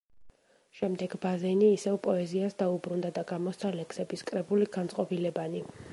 [0.79, 5.67] შემდეგ ბაზენი ისევ პოეზიას დაუბრუნდა და გამოსცა ლექსების კრებული „განწყობილებანი“.